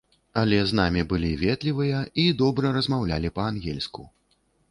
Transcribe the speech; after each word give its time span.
Але 0.43 0.59
з 0.69 0.77
намі 0.79 1.01
былі 1.11 1.29
ветлівыя 1.41 1.99
і 2.25 2.25
добра 2.41 2.73
размаўлялі 2.79 3.33
па-ангельску. 3.39 4.09